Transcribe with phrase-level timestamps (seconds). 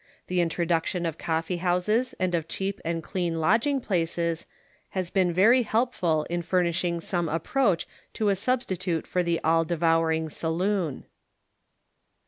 [0.25, 3.39] The introduc THE TEMPERANCE REFORM 415 tion of coffee houses and of cheap and clean
[3.39, 4.47] lodging places
[4.97, 9.63] has been very lielplul in furnishing some approach to a sub stitute for the all
[9.63, 11.05] devouring saloon.